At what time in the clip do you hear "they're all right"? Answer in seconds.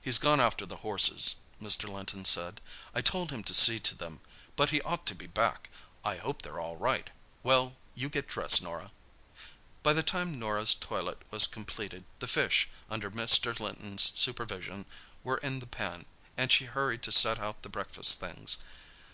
6.40-7.10